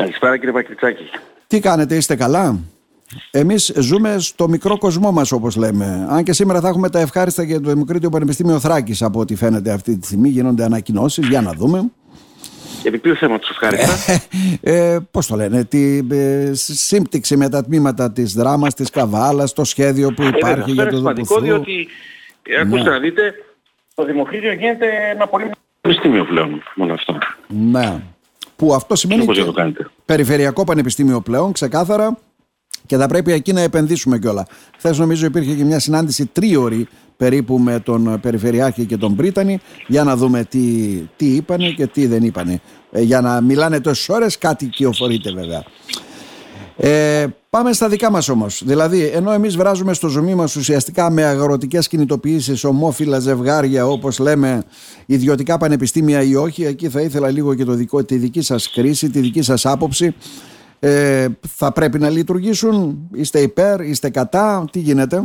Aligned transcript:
Καλησπέρα 0.00 0.36
κύριε 0.36 0.52
Πακριτσάκη. 0.52 1.10
Τι 1.46 1.60
κάνετε, 1.60 1.96
είστε 1.96 2.16
καλά; 2.16 2.58
Εμείς 3.30 3.72
ζούμε 3.76 4.18
στο 4.18 4.48
μικρό 4.48 4.78
κοσμό 4.78 5.12
μας 5.12 5.32
όπως 5.32 5.56
λέμε. 5.56 6.06
Αν 6.10 6.24
και 6.24 6.32
σήμερα 6.32 6.60
θα 6.60 6.68
έχουμε 6.68 6.90
τα 6.90 7.00
ευχάριστα 7.00 7.42
για 7.42 7.60
το 7.60 7.70
Δημοκρίτιο 7.70 8.08
Πανεπιστήμιο 8.08 8.60
Θράκης 8.60 9.02
από 9.02 9.20
ό,τι 9.20 9.34
φαίνεται 9.34 9.72
αυτή 9.72 9.98
τη 9.98 10.06
στιγμή. 10.06 10.28
Γίνονται 10.28 10.64
ανακοινώσεις, 10.64 11.28
για 11.28 11.40
να 11.40 11.52
δούμε. 11.52 11.90
Επί 12.84 12.98
ποιο 12.98 13.14
θέμα 13.14 13.38
τους 13.38 13.50
ευχάριστα; 13.50 14.22
ε, 14.60 14.98
πώς 15.10 15.26
το 15.26 15.36
λένε, 15.36 15.64
τη 15.64 15.98
ε, 16.10 16.50
σύμπτυξη 16.54 17.36
με 17.36 17.48
τα 17.48 17.64
τμήματα 17.64 18.12
της 18.12 18.32
δράμας, 18.32 18.74
της 18.74 18.90
καβάλας, 18.90 19.52
το 19.52 19.64
σχέδιο 19.64 20.12
που 20.12 20.22
υπάρχει 20.22 20.70
για 20.70 20.82
το 20.82 20.88
Είναι 20.88 20.96
σημαντικό 20.96 21.40
διότι, 21.40 21.88
ε, 22.42 22.60
ακούστε 22.60 22.88
ναι. 22.88 22.90
να 22.90 22.98
δείτε, 22.98 23.34
το 23.94 24.04
Δημοκρίτιο 24.04 24.52
γίνεται 24.52 24.86
ένα 25.12 25.26
πολύ 25.26 25.50
πανεπιστήμιο 25.80 26.24
πλέον, 26.24 26.62
μόνο 26.74 26.92
αυτό. 26.92 27.18
Ναι. 27.48 28.00
Που 28.60 28.74
αυτό 28.74 28.96
σημαίνει 28.96 29.26
και 29.26 29.44
περιφερειακό 30.04 30.64
πανεπιστήμιο 30.64 31.20
πλέον, 31.20 31.52
ξεκάθαρα, 31.52 32.18
και 32.86 32.96
θα 32.96 33.06
πρέπει 33.06 33.32
εκεί 33.32 33.52
να 33.52 33.60
επενδύσουμε 33.60 34.18
κιόλα. 34.18 34.46
Χθες 34.76 34.98
νομίζω 34.98 35.26
υπήρχε 35.26 35.54
και 35.54 35.64
μια 35.64 35.78
συνάντηση 35.78 36.26
τρίωρη 36.26 36.88
περίπου 37.16 37.58
με 37.58 37.80
τον 37.80 38.20
Περιφερειάρχη 38.20 38.84
και 38.84 38.96
τον 38.96 39.16
Πρίτανη 39.16 39.60
για 39.86 40.04
να 40.04 40.16
δούμε 40.16 40.44
τι, 40.44 40.60
τι 41.16 41.26
είπανε 41.26 41.70
και 41.70 41.86
τι 41.86 42.06
δεν 42.06 42.22
είπανε. 42.22 42.60
Ε, 42.92 43.00
για 43.00 43.20
να 43.20 43.40
μιλάνε 43.40 43.80
τόσες 43.80 44.08
ώρες, 44.08 44.38
κάτι 44.38 44.66
κυοφορείται 44.66 45.32
βέβαια. 45.32 45.64
Ε, 46.76 47.26
πάμε 47.50 47.72
στα 47.72 47.88
δικά 47.88 48.10
μας 48.10 48.28
όμως. 48.28 48.62
Δηλαδή, 48.64 49.06
ενώ 49.06 49.32
εμείς 49.32 49.56
βράζουμε 49.56 49.92
στο 49.92 50.08
ζωμί 50.08 50.34
μας 50.34 50.56
ουσιαστικά 50.56 51.10
με 51.10 51.24
αγροτικές 51.24 51.88
κινητοποιήσεις, 51.88 52.64
ομόφυλα 52.64 53.18
ζευγάρια, 53.18 53.86
όπως 53.86 54.18
λέμε, 54.18 54.62
ιδιωτικά 55.06 55.58
πανεπιστήμια 55.58 56.22
ή 56.22 56.34
όχι, 56.34 56.64
εκεί 56.64 56.88
θα 56.88 57.00
ήθελα 57.00 57.30
λίγο 57.30 57.54
και 57.54 57.64
το 57.64 57.72
δικό, 57.72 58.04
τη 58.04 58.16
δική 58.16 58.40
σας 58.40 58.70
κρίση, 58.70 59.10
τη 59.10 59.20
δική 59.20 59.42
σας 59.42 59.66
άποψη. 59.66 60.14
Ε, 60.80 61.26
θα 61.48 61.72
πρέπει 61.72 61.98
να 61.98 62.10
λειτουργήσουν, 62.10 63.08
είστε 63.14 63.40
υπέρ, 63.40 63.80
είστε 63.80 64.10
κατά, 64.10 64.64
τι 64.72 64.78
γίνεται; 64.78 65.24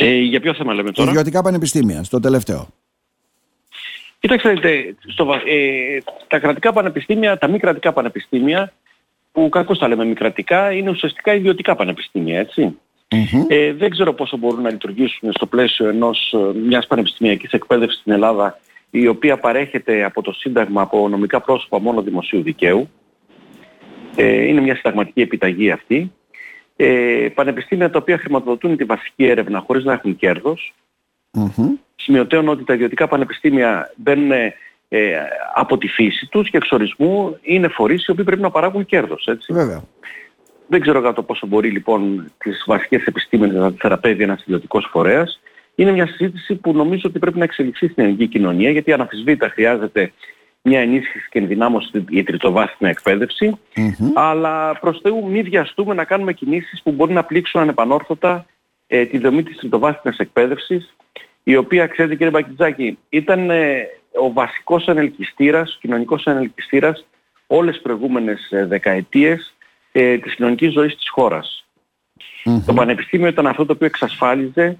Ε, 0.00 0.18
για 0.18 0.40
ποιο 0.40 0.54
θέμα 0.54 0.74
λέμε 0.74 0.92
τώρα; 0.92 1.10
Ιδιωτικά 1.10 1.42
πανεπιστήμια, 1.42 2.04
στο 2.04 2.20
τελευταίο. 2.20 2.68
Κοιτάξτε, 4.18 4.50
στο, 5.06 5.32
ε, 5.46 5.98
τα 6.28 6.38
κρατικά 6.38 6.72
πανεπιστήμια, 6.72 7.38
τα 7.38 7.48
μη 7.48 7.58
κρατικά 7.58 7.92
πανεπιστήμια, 7.92 8.72
που 9.32 9.48
κακώς 9.48 9.78
τα 9.78 9.88
λέμε 9.88 10.04
μη 10.04 10.14
κρατικά, 10.14 10.72
είναι 10.72 10.90
ουσιαστικά 10.90 11.34
ιδιωτικά 11.34 11.74
πανεπιστήμια, 11.74 12.38
Ε, 13.48 13.72
δεν 13.72 13.90
ξέρω 13.90 14.12
πόσο 14.12 14.36
μπορούν 14.36 14.62
να 14.62 14.70
λειτουργήσουν 14.70 15.32
στο 15.32 15.46
πλαίσιο 15.46 15.88
ενός, 15.88 16.32
ε, 16.32 16.58
μιας 16.58 16.86
πανεπιστημιακής 16.86 17.50
εκπαίδευσης 17.50 18.00
στην 18.00 18.12
Ελλάδα, 18.12 18.58
η 18.90 19.06
οποία 19.06 19.38
παρέχεται 19.38 20.04
από 20.04 20.22
το 20.22 20.32
Σύνταγμα 20.32 20.82
από 20.82 21.08
νομικά 21.08 21.40
πρόσωπα 21.40 21.80
μόνο 21.80 22.02
δημοσίου 22.02 22.42
δικαίου. 22.42 22.88
Ε, 24.16 24.46
είναι 24.46 24.60
μια 24.60 24.76
συνταγματική 24.76 25.20
επιταγή 25.20 25.70
αυτή 25.70 26.12
ε, 26.76 27.28
πανεπιστήμια 27.34 27.90
τα 27.90 27.98
οποία 27.98 28.18
χρηματοδοτούν 28.18 28.76
τη 28.76 28.84
βασική 28.84 29.24
έρευνα 29.24 29.58
χωρίς 29.66 29.84
να 29.84 29.92
έχουν 29.92 30.16
κέρδος. 30.16 30.74
Mm-hmm. 31.38 32.48
ότι 32.48 32.64
τα 32.64 32.74
ιδιωτικά 32.74 33.08
πανεπιστήμια 33.08 33.92
μπαίνουν 33.96 34.30
ε, 34.94 35.22
από 35.54 35.78
τη 35.78 35.88
φύση 35.88 36.26
τους 36.26 36.50
και 36.50 36.56
εξορισμού 36.56 37.38
είναι 37.42 37.68
φορείς 37.68 38.06
οι 38.06 38.10
οποίοι 38.10 38.24
πρέπει 38.24 38.42
να 38.42 38.50
παράγουν 38.50 38.84
κέρδος. 38.84 39.26
Έτσι. 39.26 39.52
Βέβαια. 39.52 39.82
Δεν 40.66 40.80
ξέρω 40.80 41.00
κατά 41.00 41.12
το 41.12 41.22
πόσο 41.22 41.46
μπορεί 41.46 41.70
λοιπόν 41.70 42.32
τις 42.38 42.64
βασικές 42.66 43.04
επιστήμες 43.04 43.52
να 43.52 43.74
θεραπεύει 43.78 44.22
ένας 44.22 44.40
ιδιωτικός 44.40 44.88
φορέας. 44.90 45.40
Είναι 45.74 45.92
μια 45.92 46.06
συζήτηση 46.06 46.54
που 46.54 46.72
νομίζω 46.72 47.02
ότι 47.04 47.18
πρέπει 47.18 47.38
να 47.38 47.44
εξελιχθεί 47.44 47.88
στην 47.88 48.02
ελληνική 48.02 48.26
κοινωνία 48.26 48.70
γιατί 48.70 48.92
αναφυσβήτα 48.92 49.48
χρειάζεται 49.48 50.12
μια 50.62 50.80
ενίσχυση 50.80 51.28
και 51.30 51.38
ενδυνάμωση 51.38 52.04
για 52.08 52.24
τριτοβάθμια 52.24 52.96
αλλά 54.14 54.78
προς 54.78 54.98
Θεού 55.02 55.28
μη 55.28 55.42
βιαστούμε 55.42 55.94
να 55.94 56.04
κάνουμε 56.04 56.32
κινήσεις 56.32 56.82
που 56.82 56.90
μπορεί 56.90 57.12
να 57.12 57.24
πλήξουν 57.24 57.60
ανεπανόρθωτα 57.60 58.46
ε, 58.86 59.04
τη 59.04 59.18
δομή 59.18 59.42
της 59.42 59.56
τριτοβάθμιας 59.56 60.18
εκπαίδευσης, 60.18 60.94
η 61.42 61.56
οποία, 61.56 61.86
ξέρετε 61.86 62.14
κύριε 62.14 62.30
Μπακιτζάκη, 62.30 62.98
ήταν 63.08 63.50
ε, 63.50 63.88
ο 64.20 64.32
βασικός 64.32 64.88
ανελκυστήρας, 64.88 65.74
ο 65.74 65.78
κοινωνικός 65.80 66.26
ανελκυστήρας 66.26 67.06
όλες 67.46 67.74
τις 67.74 67.82
προηγούμενες 67.82 68.50
ε, 68.50 68.66
δεκαετίες 68.66 69.54
ε, 69.92 70.18
της 70.18 70.34
κοινωνικής 70.34 70.72
ζωής 70.72 70.96
της 70.96 71.08
χωρας 71.08 71.66
Το 72.66 72.72
πανεπιστήμιο 72.74 73.26
ήταν 73.26 73.46
αυτό 73.46 73.66
το 73.66 73.72
οποίο 73.72 73.86
εξασφάλιζε 73.86 74.78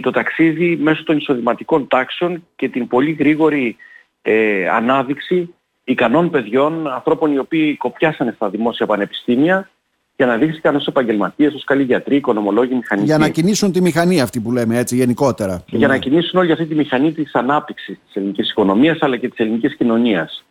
το 0.00 0.10
ταξίδι 0.10 0.76
μέσω 0.76 1.04
των 1.04 1.16
εισοδηματικών 1.16 1.88
τάξεων 1.88 2.46
και 2.56 2.68
την 2.68 2.86
πολύ 2.88 3.10
γρήγορη 3.10 3.76
ε, 4.22 4.68
ανάδειξη 4.68 5.54
ικανών 5.84 6.30
παιδιών, 6.30 6.88
ανθρώπων 6.88 7.32
οι 7.32 7.38
οποίοι 7.38 7.76
κοπιάσανε 7.76 8.32
στα 8.32 8.48
δημόσια 8.48 8.86
πανεπιστήμια 8.86 9.70
και 10.16 10.22
αναδείχθηκαν 10.22 10.76
ως 10.76 10.86
επαγγελματίες, 10.86 11.54
ως 11.54 11.64
καλοί 11.64 11.82
γιατροί, 11.82 12.16
οικονομολόγοι, 12.16 12.74
μηχανικοί. 12.74 13.06
Για 13.06 13.18
να 13.18 13.28
κινήσουν 13.28 13.72
τη 13.72 13.80
μηχανή 13.80 14.20
αυτή 14.20 14.40
που 14.40 14.52
λέμε 14.52 14.78
έτσι 14.78 14.96
γενικότερα. 14.96 15.64
Για 15.66 15.88
να 15.88 15.98
κινήσουν 15.98 16.40
όλη 16.40 16.52
αυτή 16.52 16.66
τη 16.66 16.74
μηχανή 16.74 17.12
της 17.12 17.34
ανάπτυξης 17.34 17.98
της 18.04 18.16
ελληνικής 18.16 18.50
οικονομίας 18.50 18.98
αλλά 19.00 19.16
και 19.16 19.28
της 19.28 19.38
ελληνικής 19.38 19.76
κοινωνίας. 19.76 20.44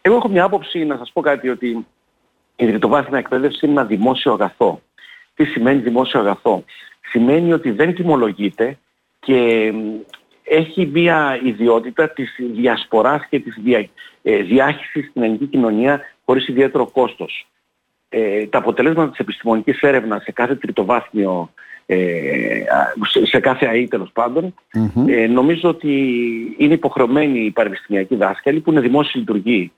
Εγώ 0.00 0.16
έχω 0.16 0.28
μια 0.28 0.44
άποψη 0.44 0.84
να 0.84 0.96
σας 0.96 1.10
πω 1.12 1.20
κάτι 1.20 1.48
ότι 1.48 1.86
η 2.56 2.66
τριτοβάθμια 2.66 3.18
εκπαίδευση 3.18 3.66
είναι 3.66 3.80
ένα 3.80 3.84
δημόσιο 3.84 4.32
αγαθό. 4.32 4.80
Τι 5.34 5.44
σημαίνει 5.44 5.80
δημόσιο 5.80 6.20
αγαθό; 6.20 6.64
Σημαίνει 7.10 7.52
ότι 7.52 7.70
δεν 7.70 7.94
τιμολογείται 7.94 8.78
και 9.20 9.72
έχει 10.44 10.86
μια 10.86 11.40
ιδιότητα 11.44 12.10
της 12.10 12.36
διασποράς 12.52 13.26
και 13.30 13.40
της 13.40 13.54
δια, 13.64 13.88
ε, 14.22 14.36
διάχυσης 14.36 15.08
στην 15.08 15.22
ελληνική 15.22 15.46
κοινωνία 15.46 16.00
χωρίς 16.24 16.48
ιδιαίτερο 16.48 16.86
κόστος. 16.86 17.46
Ε, 18.14 18.46
τα 18.46 18.58
αποτελέσματα 18.58 19.10
της 19.10 19.18
επιστημονικής 19.18 19.80
έρευνας 19.80 20.22
σε 20.22 20.32
κάθε 20.32 20.54
τριτοβάθμιο, 20.54 21.50
ε, 21.86 22.64
σε 23.22 23.40
κάθε 23.40 23.66
ΑΕ 23.66 23.86
τέλος 23.86 24.12
ε, 25.06 25.26
νομίζω 25.26 25.68
ότι 25.68 25.94
είναι 26.58 26.74
υποχρεωμένοι 26.74 27.44
οι 27.44 27.50
πανεπιστημιακοί 27.50 28.16
δάσκαλοι 28.16 28.60
που 28.60 28.70
είναι 28.70 28.80
δημόσιοι 28.80 29.12
λειτουργοί 29.14 29.72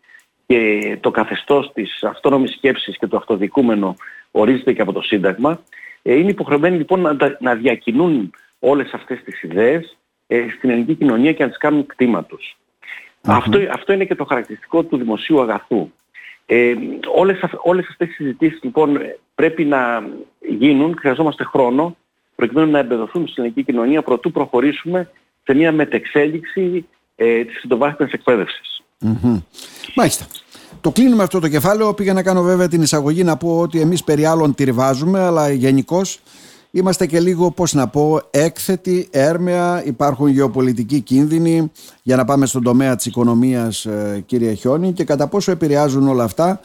και 0.46 0.98
το 1.00 1.10
καθεστώς 1.10 1.72
της 1.74 2.02
αυτόνομης 2.02 2.52
σκέψης 2.52 2.98
και 2.98 3.06
το 3.06 3.16
αυτοδικούμενο 3.16 3.96
ορίζεται 4.30 4.72
και 4.72 4.82
από 4.82 4.92
το 4.92 5.02
Σύνταγμα, 5.02 5.60
ε, 6.02 6.14
είναι 6.14 6.30
υποχρεωμένοι 6.30 6.76
λοιπόν 6.76 7.00
να, 7.00 7.16
να 7.40 7.54
διακινούν 7.54 8.30
όλες 8.58 8.92
αυτές 8.92 9.22
τις 9.24 9.42
ιδέες 9.42 9.96
ε, 10.26 10.46
στην 10.56 10.70
ελληνική 10.70 10.94
κοινωνία 10.94 11.32
και 11.32 11.42
να 11.42 11.48
τις 11.48 11.58
κάνουν 11.58 11.86
κτήμα 11.86 12.24
τους. 12.24 12.56
Αυτό, 13.26 13.58
αυτό 13.72 13.92
είναι 13.92 14.04
και 14.04 14.14
το 14.14 14.24
χαρακτηριστικό 14.24 14.82
του 14.82 14.96
δημοσίου 14.96 15.40
αγαθού. 15.40 15.90
Ε, 16.46 16.74
όλες, 17.14 17.38
όλες 17.62 17.86
αυτές 17.90 18.06
τις 18.06 18.16
συζητήσεις 18.16 18.62
λοιπόν 18.62 18.98
πρέπει 19.34 19.64
να 19.64 20.08
γίνουν, 20.58 20.96
χρειαζόμαστε 20.98 21.44
χρόνο 21.44 21.96
προκειμένου 22.34 22.70
να 22.70 22.78
εμπεδοθούν 22.78 23.28
στην 23.28 23.42
ελληνική 23.42 23.64
κοινωνία 23.64 24.02
προτού 24.02 24.30
προχωρήσουμε 24.30 25.10
σε 25.44 25.54
μια 25.54 25.72
μετεξέλιξη 25.72 26.86
ε, 27.16 27.44
της 27.44 27.58
συντοβάθμιας 27.60 28.12
εκπαίδευσης. 28.12 28.82
Mm-hmm. 29.04 29.42
Μάλιστα. 29.94 30.26
Το 30.80 30.90
κλείνουμε 30.90 31.22
αυτό 31.22 31.40
το 31.40 31.48
κεφάλαιο. 31.48 31.94
Πήγα 31.94 32.12
να 32.12 32.22
κάνω 32.22 32.42
βέβαια 32.42 32.68
την 32.68 32.82
εισαγωγή 32.82 33.24
να 33.24 33.36
πω 33.36 33.58
ότι 33.58 33.80
εμείς 33.80 34.04
περί 34.04 34.24
άλλων 34.24 34.54
τυρβάζουμε, 34.54 35.20
αλλά 35.20 35.50
γενικώς 35.50 36.20
Είμαστε 36.76 37.06
και 37.06 37.20
λίγο, 37.20 37.50
πώς 37.50 37.72
να 37.72 37.88
πω, 37.88 38.20
έκθετοι, 38.30 39.08
έρμεα, 39.10 39.84
υπάρχουν 39.84 40.28
γεωπολιτικοί 40.28 41.00
κίνδυνοι 41.00 41.70
για 42.02 42.16
να 42.16 42.24
πάμε 42.24 42.46
στον 42.46 42.62
τομέα 42.62 42.96
της 42.96 43.06
οικονομίας, 43.06 43.84
ε, 43.84 44.22
κύριε 44.26 44.52
Χιόνι, 44.52 44.92
και 44.92 45.04
κατά 45.04 45.26
πόσο 45.26 45.50
επηρεάζουν 45.50 46.08
όλα 46.08 46.24
αυτά 46.24 46.60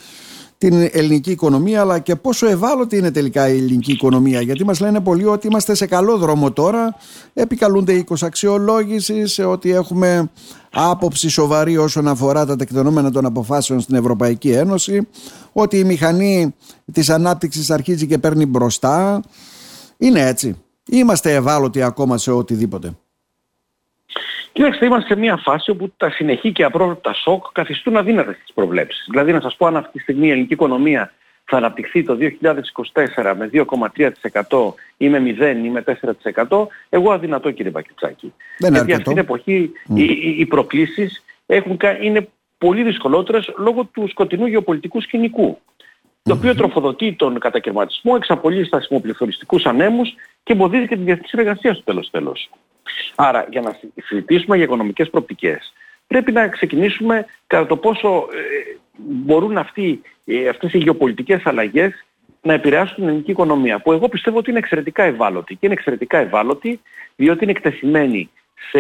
την 0.58 0.90
ελληνική 0.92 1.32
οικονομία, 1.32 1.82
αλλά 1.82 2.00
και 2.00 2.16
πόσο 2.16 2.48
ευάλωτη 2.48 2.98
είναι 2.98 3.12
τελικά 3.12 3.50
η 3.50 3.58
ελληνική 3.58 3.92
οικονομία. 3.92 4.42
Γιατί 4.42 4.66
μας 4.66 4.80
λένε 4.80 5.00
πολλοί 5.00 5.26
ότι 5.26 5.48
είμαστε 5.48 5.74
σε 5.74 5.86
καλό 5.86 6.18
δρόμο 6.18 6.52
τώρα, 6.52 6.96
επικαλούνται 7.34 7.94
οίκος 7.94 8.24
αξιολόγησης, 8.24 9.40
ότι 9.40 9.72
έχουμε 9.72 10.32
άποψη 10.72 11.30
σοβαρή 11.30 11.78
όσον 11.78 12.08
αφορά 12.08 12.46
τα 12.46 12.56
τεκτενόμενα 12.56 13.12
των 13.12 13.26
αποφάσεων 13.26 13.80
στην 13.80 13.96
Ευρωπαϊκή 13.96 14.52
Ένωση, 14.52 15.08
ότι 15.54 15.78
η 15.78 15.84
μηχανή 15.84 16.56
της 16.92 17.10
ανάπτυξης 17.10 17.70
αρχίζει 17.70 18.08
και 18.08 18.18
παίρνει 18.18 18.46
μπροστά, 18.46 19.22
είναι 20.00 20.28
έτσι. 20.28 20.64
Είμαστε 20.88 21.34
ευάλωτοι 21.34 21.82
ακόμα 21.82 22.18
σε 22.18 22.32
οτιδήποτε. 22.32 22.98
Κοιτάξτε, 24.52 24.86
είμαστε 24.86 25.14
σε 25.14 25.20
μια 25.20 25.38
φάση 25.38 25.72
όπου 25.72 25.94
τα 25.98 26.10
συνεχή 26.10 26.52
και 26.52 26.64
απρόβλεπτα 26.64 27.14
σοκ 27.14 27.46
καθιστούν 27.52 27.98
αδύνατες 27.98 28.38
τις 28.38 28.54
προβλέψεις. 28.54 29.08
Δηλαδή 29.10 29.32
να 29.32 29.42
σας 29.42 29.56
πω 29.56 29.66
αν 29.66 29.78
αυτή 29.78 29.92
τη 29.92 30.00
στιγμή 30.00 30.28
η 30.28 30.30
ελληνική 30.30 30.54
οικονομία 30.54 31.14
θα 31.46 31.58
αναπτυχθεί 31.58 32.04
το 32.04 32.18
2024 33.16 33.34
με 33.38 33.50
2,3% 33.54 34.74
ή 34.98 35.10
με 35.10 35.36
0% 35.40 35.56
ή 35.64 35.70
με 35.70 35.84
4% 36.48 36.68
εγώ 36.90 37.12
αδυνατό 37.12 37.52
κύριε 37.52 37.72
Μπακιτσάκη. 37.72 38.34
Δεν 38.58 38.74
Γιατί 38.74 38.94
αυτή 38.94 39.04
την 39.10 39.18
εποχή 39.18 39.72
mm. 39.90 39.98
οι, 39.98 40.36
οι 40.38 40.46
προκλήσεις 40.46 41.24
έχουν, 41.46 41.78
είναι 42.02 42.30
πολύ 42.58 42.84
δυσκολότερες 42.84 43.54
λόγω 43.58 43.84
του 43.84 44.08
σκοτεινού 44.10 44.46
γεωπολιτικού 44.46 45.02
σκηνικού 45.02 45.60
το 46.24 46.34
οποίο 46.34 46.56
τροφοδοτεί 46.56 47.14
τον 47.14 47.40
κατακαιρματισμό, 47.40 48.14
εξαπολύει 48.16 48.64
στασιμοπληθωριστικούς 48.64 49.66
ανέμους 49.66 50.16
και 50.44 50.54
εμποδίζει 50.54 50.88
και 50.88 50.96
τη 50.96 51.04
διεθνή 51.04 51.28
συνεργασία 51.28 51.74
στο 51.74 51.84
τέλος 51.84 52.10
τέλος. 52.10 52.50
Άρα 53.16 53.48
για 53.50 53.62
να 53.62 53.80
συζητήσουμε 54.04 54.56
για 54.56 54.66
οικονομικές 54.66 55.10
προοπτικές 55.10 55.74
πρέπει 56.10 56.32
να 56.32 56.48
ξεκινήσουμε 56.48 57.26
κατά 57.48 57.66
το 57.66 57.78
πόσο 57.78 58.08
ε, 58.18 58.78
μπορούν 58.98 59.58
αυτοί, 59.58 60.02
ε, 60.26 60.50
αυτές 60.50 60.74
οι 60.74 60.78
γεωπολιτικές 60.78 61.46
αλλαγές 61.46 62.06
να 62.42 62.54
επηρεάσουν 62.54 62.96
την 62.96 63.08
ελληνική 63.08 63.32
οικονομία 63.32 63.80
που 63.80 63.92
εγώ 63.92 64.10
πιστεύω 64.10 64.38
ότι 64.38 64.50
είναι 64.50 64.60
εξαιρετικά 64.60 65.04
ευάλωτη 65.04 65.54
και 65.54 65.66
είναι 65.66 65.74
εξαιρετικά 65.74 66.18
ευάλωτη 66.18 66.80
διότι 67.16 67.44
είναι 67.44 67.52
εκτεθειμένη 67.52 68.30
σε, 68.72 68.80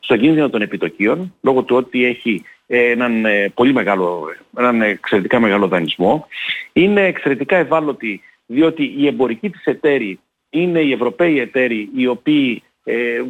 στο 0.00 0.16
κίνδυνο 0.16 0.50
των 0.50 0.62
επιτοκίων 0.62 1.34
λόγω 1.40 1.62
του 1.62 1.76
ότι 1.76 2.04
έχει 2.04 2.44
έναν 2.78 3.24
ε, 3.24 3.48
πολύ 3.54 3.72
μεγάλο, 3.72 4.24
έναν 4.56 4.82
εξαιρετικά 4.82 5.40
μεγάλο 5.40 5.68
δανεισμό. 5.68 6.26
Είναι 6.72 7.06
εξαιρετικά 7.06 7.56
ευάλωτη 7.56 8.22
διότι 8.46 8.94
οι 8.96 9.06
εμπορικοί 9.06 9.50
της 9.50 9.64
εταίροι 9.64 10.20
είναι 10.50 10.80
οι 10.80 10.92
Ευρωπαίοι 10.92 11.40
εταίροι 11.40 11.88
οι 11.96 12.06
οποίοι 12.06 12.62
ε, 12.84 13.22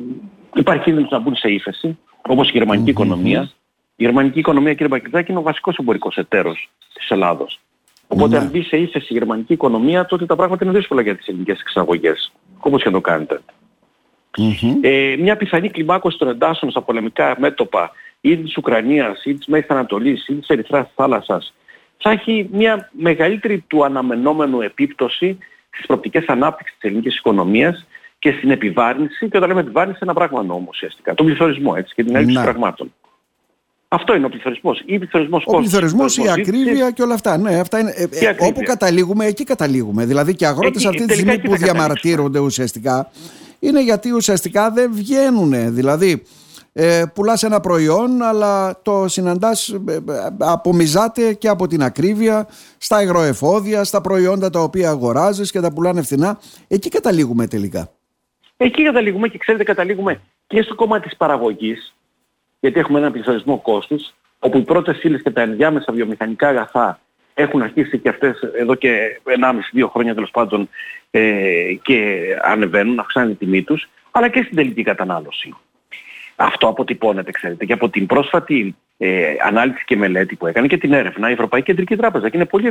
υπάρχει 0.55 0.83
κίνδυνος 0.83 1.11
να 1.11 1.19
μπουν 1.19 1.37
σε 1.37 1.49
ύφεση 1.49 1.99
όπως 2.27 2.49
η 2.49 2.53
γερμανικη 2.53 2.91
οικονομία. 2.91 3.51
Η 3.97 4.05
γερμανική 4.05 4.39
οικονομία 4.39 4.73
κύριε 4.73 4.89
Μπακριτάκη 4.89 5.31
είναι 5.31 5.41
ο 5.41 5.43
βασικός 5.43 5.77
εμπορικός 5.77 6.17
εταίρος 6.17 6.71
της 6.95 7.11
Ελλάδος. 7.11 7.61
Οπότε 8.07 8.39
αν 8.39 8.49
μπει 8.49 8.63
σε 8.63 8.77
ύφεση 8.77 9.07
η 9.11 9.15
γερμανική 9.15 9.53
οικονομία 9.53 10.07
τότε 10.07 10.27
τα 10.27 10.37
πράγματα 10.37 10.65
είναι 10.65 10.75
δύσκολα 10.75 11.03
για 11.03 11.17
τις 11.17 11.27
ελληνικές 11.27 11.61
εξαγωγές. 11.61 12.33
Όπως 12.59 12.83
και 12.83 12.91
το 12.91 13.01
κάνετε. 13.01 13.41
Ε, 14.81 15.17
μια 15.19 15.37
πιθανή 15.37 15.71
κλιμάκωση 15.71 16.19
των 16.19 16.29
εντάσσεων 16.29 16.71
στα 16.71 16.83
πολεμικά 16.83 17.37
μέτωπα 17.39 17.93
ή 18.25 18.37
της 18.37 18.57
Ουκρανίας 18.57 19.25
ή 19.25 19.35
της 19.35 19.47
Μέσης 19.47 19.69
Ανατολής 19.69 20.27
ή 20.29 20.35
της 20.35 20.49
Ερυθράς 20.49 20.87
θάλασσας 20.95 21.55
θα 22.03 22.11
έχει 22.11 22.49
μια 22.53 22.91
μεγαλύτερη 22.93 23.65
του 23.67 23.85
αναμενόμενου 23.85 24.61
επίπτωση 24.61 25.39
στις 25.71 25.87
προοπτικές 25.87 26.25
ανάπτυξης 26.27 26.77
της 26.79 26.91
ελληνικής 26.91 27.17
οικονομίας 27.19 27.87
και 28.19 28.33
στην 28.37 28.51
επιβάρυνση, 28.51 29.29
και 29.29 29.37
όταν 29.37 29.49
λέμε 29.49 29.61
επιβάρυνση 29.61 29.99
ένα 30.03 30.15
πράγμα 30.15 30.43
νόμο 30.43 30.67
ουσιαστικά, 30.69 31.15
τον 31.15 31.27
πληθωρισμό 31.27 31.75
έτσι 31.77 31.95
και 31.95 32.05
την 32.05 32.15
έλλειψη 32.15 32.37
ναι. 32.37 32.43
πραγμάτων. 32.43 32.95
Αυτό 33.89 34.15
είναι 34.15 34.27
ο 34.27 34.29
πληθωρισμός. 34.29 34.83
Ή 34.87 34.99
πληθωρισμός 34.99 35.45
ο 35.47 35.57
πληθωρισμός, 35.57 36.17
η 36.17 36.29
ακρίβεια 36.29 36.91
και 36.91 37.03
όλα 37.03 37.15
αυτά. 37.15 37.39
Ναι, 37.39 37.59
αυτά 37.59 37.79
είναι, 37.79 37.93
ε, 37.97 38.27
ε 38.27 38.35
όπου 38.39 38.61
καταλήγουμε, 38.63 39.25
εκεί 39.27 39.45
καταλήγουμε. 39.45 40.07
Δηλαδή 40.07 40.35
και 40.35 40.47
αγρότες 40.47 40.87
αυτή 40.87 41.07
τη 41.07 41.15
στιγμή 41.15 41.39
που 41.39 41.57
διαμαρτύρονται 41.57 42.39
ουσιαστικά 42.39 43.11
είναι 43.59 43.83
γιατί 43.83 44.11
ουσιαστικά 44.11 44.71
δεν 44.71 44.93
βγαίνουν. 44.95 45.75
Δηλαδή 45.75 46.23
ε, 46.73 47.03
πουλάς 47.15 47.43
ένα 47.43 47.61
προϊόν 47.61 48.23
αλλά 48.23 48.83
το 48.83 49.09
συναντάς 49.09 49.69
ε, 49.69 49.93
ε, 49.93 50.01
απομιζάται 50.39 51.35
και 51.35 51.49
από 51.49 51.67
την 51.67 51.83
ακρίβεια 51.83 52.49
στα 52.79 53.03
υγροεφόδια, 53.03 53.85
στα 53.85 54.01
προϊόντα 54.01 54.51
τα 54.51 54.61
οποία 54.61 54.91
αγοράζεις 54.91 55.51
και 55.51 55.61
τα 55.61 55.73
πουλάνε 55.73 56.03
φθηνά. 56.03 56.39
Εκεί 56.69 56.89
καταλήγουμε 56.89 57.47
τελικά. 57.47 57.91
Εκεί 58.57 58.85
καταλήγουμε 58.85 59.29
και 59.29 59.39
ξέρετε 59.39 59.65
καταλήγουμε 59.65 60.21
και 60.47 60.63
στο 60.63 60.75
κόμμα 60.75 61.01
της 61.01 61.17
παραγωγής 61.17 61.95
γιατί 62.61 62.79
έχουμε 62.79 62.99
έναν 62.99 63.13
πληθωρισμό 63.13 63.59
κόστους 63.59 64.15
όπου 64.39 64.59
οι 64.59 64.63
πρώτες 64.63 65.03
ύλες 65.03 65.23
και 65.23 65.31
τα 65.31 65.41
ενδιάμεσα 65.41 65.93
βιομηχανικά 65.93 66.49
αγαθά 66.49 67.01
έχουν 67.35 67.63
αρχίσει 67.63 67.99
και 67.99 68.09
αυτές 68.09 68.41
εδώ 68.59 68.75
και 68.75 69.21
1,5-2 69.75 69.89
χρόνια 69.91 70.15
τέλος 70.15 70.31
πάντων 70.31 70.69
ε, 71.11 71.75
και 71.83 72.21
ανεβαίνουν, 72.43 72.99
αυξάνει 72.99 73.31
τη 73.31 73.45
τιμή 73.45 73.63
τους, 73.63 73.89
αλλά 74.11 74.29
και 74.29 74.43
στην 74.43 74.57
τελική 74.57 74.83
κατανάλωση. 74.83 75.55
Αυτό 76.43 76.69
αποτυπώνεται, 76.69 77.31
ξέρετε, 77.31 77.65
και 77.65 77.73
από 77.73 77.89
την 77.89 78.07
πρόσφατη 78.07 78.77
ε, 78.99 79.35
ανάλυση 79.47 79.85
και 79.85 79.97
μελέτη 79.97 80.37
που 80.37 80.47
έκανε 80.47 80.67
και 80.67 80.79
την 80.79 80.93
έρευνα 80.93 81.29
η 81.29 81.33
Ευρωπαϊκή 81.33 81.67
Κεντρική 81.67 81.97
Τράπεζα 81.97 82.29
και 82.29 82.37
είναι 82.37 82.47
πολύ 82.47 82.71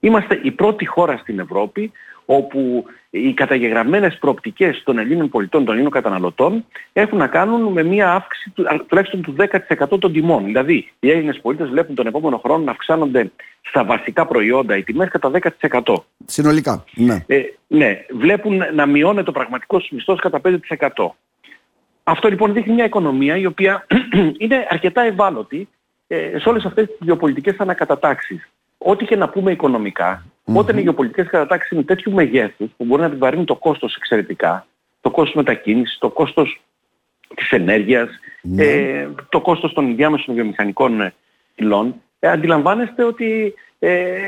Είμαστε 0.00 0.40
η 0.42 0.50
πρώτη 0.50 0.86
χώρα 0.86 1.16
στην 1.16 1.38
Ευρώπη 1.38 1.92
όπου 2.26 2.84
οι 3.10 3.32
καταγεγραμμένες 3.32 4.18
προοπτικές 4.18 4.82
των 4.84 4.98
Ελλήνων 4.98 5.28
πολιτών, 5.28 5.64
των 5.64 5.72
Ελλήνων 5.72 5.92
καταναλωτών 5.92 6.64
έχουν 6.92 7.18
να 7.18 7.26
κάνουν 7.26 7.72
με 7.72 7.82
μια 7.82 8.12
αύξηση 8.12 8.50
του, 8.50 8.64
τουλάχιστον 8.86 9.22
του 9.22 9.36
10% 9.38 10.00
των 10.00 10.12
τιμών. 10.12 10.44
Δηλαδή 10.44 10.92
οι 11.00 11.10
Έλληνες 11.10 11.40
πολίτες 11.40 11.68
βλέπουν 11.68 11.94
τον 11.94 12.06
επόμενο 12.06 12.38
χρόνο 12.38 12.64
να 12.64 12.70
αυξάνονται 12.70 13.30
στα 13.60 13.84
βασικά 13.84 14.26
προϊόντα 14.26 14.76
οι 14.76 14.82
τιμές 14.82 15.08
κατά 15.08 15.30
10%. 15.70 15.94
Συνολικά, 16.26 16.84
ναι. 16.94 17.24
Ε, 17.26 17.42
ναι, 17.66 17.98
βλέπουν 18.10 18.62
να 18.74 18.86
μειώνεται 18.86 19.30
ο 19.30 19.32
πραγματικός 19.32 19.88
μισθός 19.90 20.20
κατά 20.20 20.40
5%. 20.78 21.14
Αυτό 22.04 22.28
λοιπόν 22.28 22.52
δείχνει 22.52 22.74
μια 22.74 22.84
οικονομία 22.84 23.36
η 23.36 23.46
οποία 23.46 23.86
είναι 24.38 24.66
αρκετά 24.68 25.02
ευάλωτη 25.02 25.68
ε, 26.06 26.38
σε 26.38 26.48
όλες 26.48 26.64
αυτές 26.64 26.86
τις 26.86 26.96
γεωπολιτικές 27.00 27.56
ανακατατάξεις. 27.58 28.48
Ό,τι 28.78 29.04
και 29.04 29.16
να 29.16 29.28
πούμε 29.28 29.52
οικονομικά, 29.52 30.24
mm-hmm. 30.24 30.54
όταν 30.54 30.78
οι 30.78 30.82
γεωπολιτικές 30.82 31.26
κατατάξεις 31.26 31.70
είναι 31.70 31.82
τέτοιου 31.82 32.12
μεγέθους 32.12 32.70
που 32.76 32.84
μπορεί 32.84 33.00
να 33.00 33.06
επιβαρύνουν 33.06 33.44
το 33.44 33.56
κόστος 33.56 33.96
εξαιρετικά, 33.96 34.66
το 35.00 35.10
κόστος 35.10 35.34
μετακίνησης, 35.34 35.98
το 35.98 36.10
κόστος 36.10 36.60
της 37.34 37.50
ενέργειας, 37.50 38.08
mm-hmm. 38.08 38.58
ε, 38.58 39.08
το 39.28 39.40
κόστος 39.40 39.72
των 39.72 39.96
διάμεσων 39.96 40.34
βιομηχανικών 40.34 41.12
υλών, 41.54 41.94
ε, 42.18 42.28
αντιλαμβάνεστε 42.28 43.04
ότι 43.04 43.54
ε, 43.78 44.18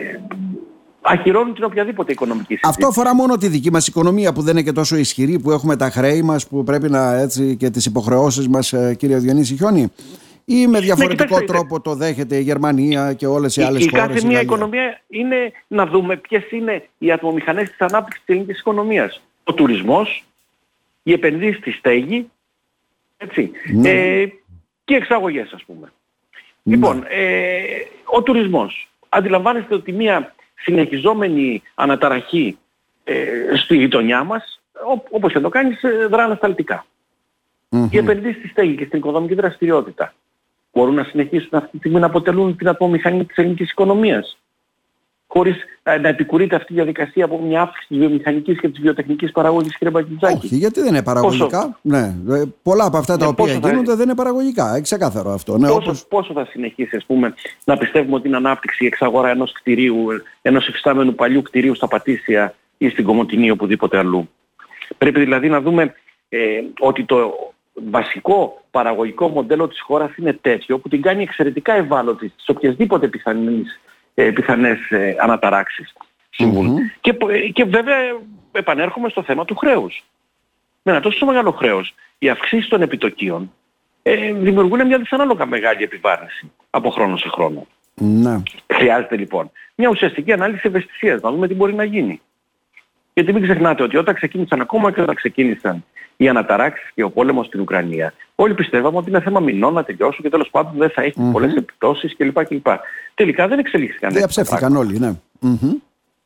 ακυρώνουν 1.06 1.54
την 1.54 1.64
οποιαδήποτε 1.64 2.12
οικονομική 2.12 2.54
συζήτηση. 2.54 2.70
Αυτό 2.70 2.86
αφορά 2.86 3.14
μόνο 3.14 3.36
τη 3.36 3.48
δική 3.48 3.70
μας 3.70 3.86
οικονομία 3.86 4.32
που 4.32 4.42
δεν 4.42 4.52
είναι 4.52 4.62
και 4.62 4.72
τόσο 4.72 4.96
ισχυρή, 4.96 5.38
που 5.38 5.50
έχουμε 5.50 5.76
τα 5.76 5.90
χρέη 5.90 6.22
μας, 6.22 6.48
που 6.48 6.64
πρέπει 6.64 6.90
να 6.90 7.14
έτσι 7.14 7.56
και 7.56 7.70
τις 7.70 7.86
υποχρεώσεις 7.86 8.48
μας, 8.48 8.72
ε, 8.72 8.94
κύριε 8.94 9.18
Διονύση 9.18 9.56
Χιόνι. 9.56 9.92
Ή 10.44 10.66
με 10.66 10.80
διαφορετικό 10.80 11.38
ναι, 11.38 11.44
τρόπο 11.44 11.80
το 11.80 11.94
δέχεται 11.94 12.36
η 12.36 12.42
Γερμανία 12.42 13.12
και 13.12 13.26
όλες 13.26 13.56
οι 13.56 13.62
άλλες 13.62 13.88
χώρες. 13.90 14.06
Η 14.06 14.14
κάθε 14.14 14.26
μια 14.26 14.40
οικονομία 14.40 15.00
είναι 15.08 15.52
να 15.66 15.86
δούμε 15.86 16.16
ποιες 16.16 16.50
είναι 16.50 16.88
οι 16.98 17.12
ατμομηχανές 17.12 17.68
της 17.68 17.80
ανάπτυξης 17.80 18.24
της 18.24 18.34
ελληνικής 18.34 18.60
οικονομίας. 18.60 19.22
Ο 19.44 19.52
τουρισμός, 19.52 20.24
οι 21.02 21.12
επενδύσεις 21.12 21.56
στη 21.56 21.70
στέγη, 21.70 22.30
έτσι, 23.16 23.50
ναι. 23.74 23.88
ε, 23.88 24.32
και 24.84 24.94
εξαγωγές, 24.94 25.52
ας 25.52 25.64
πούμε. 25.64 25.92
Ναι. 26.62 26.74
Λοιπόν, 26.74 27.04
ε, 27.08 27.62
ο 28.04 28.22
τουρισμός. 28.22 28.88
Αντιλαμβάνεστε 29.08 29.74
ότι 29.74 29.92
μια 29.92 30.34
συνεχιζόμενη 30.56 31.62
αναταραχή 31.74 32.58
ε, 33.04 33.56
στη 33.56 33.76
γειτονιά 33.76 34.24
μας, 34.24 34.62
όπως 35.10 35.32
και 35.32 35.40
το 35.40 35.48
κάνεις, 35.48 35.82
ε, 35.82 36.06
δρά 36.06 36.24
ανασταλτικά. 36.24 36.86
Mm-hmm. 37.70 37.88
Οι 37.90 37.98
επενδύσεις 37.98 38.38
στη 38.38 38.48
στέγη 38.48 38.74
και 38.74 38.84
στην 38.84 38.98
οικονομική 38.98 39.34
δραστηριότητα 39.34 40.14
μπορούν 40.72 40.94
να 40.94 41.04
συνεχίσουν 41.04 41.50
αυτή 41.52 41.70
τη 41.70 41.78
στιγμή 41.78 42.00
να 42.00 42.06
αποτελούν 42.06 42.56
την 42.56 42.68
ατμομηχανή 42.68 43.24
της 43.24 43.36
ελληνικής 43.36 43.70
οικονομίας 43.70 44.38
χωρίς 45.36 45.56
ε, 45.82 45.98
να 45.98 46.08
επικουρείται 46.08 46.56
αυτή 46.56 46.72
η 46.72 46.76
διαδικασία 46.76 47.24
από 47.24 47.42
μια 47.42 47.60
αύξηση 47.60 47.86
της 47.88 47.98
βιομηχανικής 47.98 48.60
και 48.60 48.68
της 48.68 48.80
βιοτεχνικής 48.80 49.32
παραγωγής, 49.32 49.76
κύριε 49.76 49.92
Μπακιτζάκη. 49.92 50.46
Όχι, 50.46 50.56
γιατί 50.56 50.80
δεν 50.80 50.88
είναι 50.88 51.02
παραγωγικά; 51.02 51.46
Πόσο... 51.46 51.78
Ναι. 51.80 52.14
Ε, 52.28 52.42
πολλά 52.62 52.84
από 52.84 52.96
αυτά 52.96 53.16
τα 53.16 53.24
ναι, 53.24 53.30
οποία 53.30 53.52
γίνονται 53.52 53.94
δεν 53.94 54.04
είναι 54.04 54.14
παραγωγικά. 54.14 54.72
Έχει 54.72 54.82
ξεκάθαρο 54.82 55.30
αυτό. 55.30 55.58
Ναι, 55.58 55.66
πόσο, 55.66 55.78
όπως... 55.78 56.06
πόσο 56.08 56.32
θα 56.32 56.44
συνεχίσει, 56.44 56.96
ας 56.96 57.04
πούμε, 57.04 57.34
να 57.64 57.76
πιστεύουμε 57.76 58.16
ότι 58.16 58.28
είναι 58.28 58.36
ανάπτυξη 58.36 58.84
η 58.84 58.86
εξαγορά 58.86 59.28
ενός 59.28 59.52
κτηρίου, 59.52 60.06
ενός 60.42 60.68
υφιστάμενου 60.68 61.14
παλιού 61.14 61.42
κτηρίου 61.42 61.74
στα 61.74 61.88
Πατήσια 61.88 62.54
ή 62.78 62.88
στην 62.88 63.04
Κομωτινή 63.04 63.50
οπουδήποτε 63.50 63.98
αλλού; 63.98 64.28
Πρέπει 64.98 65.20
δηλαδή 65.20 65.48
να 65.48 65.60
δούμε 65.60 65.94
ε, 66.28 66.38
ότι 66.78 67.04
το 67.04 67.32
βασικό 67.90 68.62
παραγωγικό 68.70 69.28
μοντέλο 69.28 69.68
της 69.68 69.80
χώρας 69.80 70.16
είναι 70.16 70.38
τέτοιο 70.40 70.78
που 70.78 70.88
την 70.88 71.02
κάνει 71.02 71.22
εξαιρετικά 71.22 71.72
ευάλωτη 71.72 72.28
στις 72.28 72.48
οποιασδήποτε 72.48 73.08
πιθανές 73.08 73.80
ε, 74.18 74.30
πιθανές 74.30 74.90
ε, 74.90 75.16
αναταράξεις 75.20 75.92
Και, 77.00 77.12
και 77.52 77.64
βέβαια 77.64 77.96
επανέρχομαι 78.52 79.08
στο 79.08 79.22
θέμα 79.22 79.44
του 79.44 79.56
χρέους. 79.56 80.04
Με 80.82 80.92
ένα 80.92 81.00
τόσο 81.00 81.26
μεγάλο 81.26 81.50
χρέος, 81.50 81.94
οι 82.18 82.28
αυξήσεις 82.28 82.68
των 82.68 82.82
επιτοκίων 82.82 83.52
ε, 84.02 84.32
δημιουργούν 84.32 84.86
μια 84.86 84.98
δυσανάλογα 84.98 85.46
μεγάλη 85.46 85.82
επιβάρυνση 85.82 86.52
από 86.70 86.90
χρόνο 86.90 87.16
σε 87.16 87.28
χρόνο. 87.28 87.66
Ναι. 87.94 88.42
Χρειάζεται 88.72 89.16
λοιπόν 89.16 89.50
μια 89.74 89.88
ουσιαστική 89.88 90.32
ανάλυση 90.32 90.62
ευαισθησίας, 90.64 91.20
να 91.20 91.30
δούμε 91.30 91.48
τι 91.48 91.54
μπορεί 91.54 91.74
να 91.74 91.84
γίνει. 91.84 92.20
Γιατί 93.16 93.32
μην 93.32 93.42
ξεχνάτε 93.42 93.82
ότι 93.82 93.96
όταν 93.96 94.14
ξεκίνησαν, 94.14 94.60
ακόμα 94.60 94.92
και 94.92 95.00
όταν 95.00 95.14
ξεκίνησαν 95.14 95.84
οι 96.16 96.28
αναταράξεις 96.28 96.90
και 96.94 97.02
ο 97.02 97.10
πόλεμος 97.10 97.46
στην 97.46 97.60
Ουκρανία, 97.60 98.12
όλοι 98.34 98.54
πιστεύαμε 98.54 98.96
ότι 98.96 99.10
είναι 99.10 99.20
θέμα 99.20 99.40
μηνών 99.40 99.72
να 99.72 99.84
τελειώσουν 99.84 100.22
και 100.22 100.30
τέλος 100.30 100.50
πάντων 100.50 100.72
δεν 100.76 100.90
θα 100.90 101.02
έχει 101.02 101.14
mm-hmm. 101.18 101.32
πολλές 101.32 101.54
επιπτώσεις 101.54 102.16
κλπ. 102.16 102.44
κλπ. 102.44 102.66
Τελικά 103.14 103.48
δεν 103.48 103.58
εξελίχθηκαν. 103.58 104.12
Διαψεύθηκαν 104.12 104.76
όλοι, 104.76 104.98
ναι. 104.98 105.12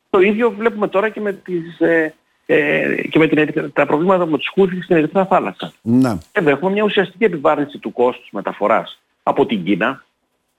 Το 0.09 0.19
ίδιο 0.19 0.51
βλέπουμε 0.51 0.87
τώρα 0.87 1.09
και 1.09 1.21
με, 1.21 1.33
τις, 1.33 1.79
ε, 1.79 2.13
ε, 2.45 2.95
και 3.09 3.19
με 3.19 3.27
την, 3.27 3.71
τα 3.73 3.85
προβλήματα 3.85 4.25
με 4.25 4.37
τους 4.37 4.51
Χούθης 4.53 4.83
στην 4.83 4.95
Ερυθρά 4.95 5.25
Θάλασσα. 5.25 5.73
Ναι. 5.81 6.17
έχουμε 6.43 6.71
μια 6.71 6.83
ουσιαστική 6.83 7.23
επιβάρυνση 7.23 7.77
του 7.77 7.91
κόστους 7.91 8.29
μεταφοράς 8.31 9.01
από 9.23 9.45
την 9.45 9.63
Κίνα, 9.63 10.03